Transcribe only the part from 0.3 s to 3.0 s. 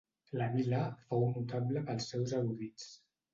La vila fou notable pels seus erudits.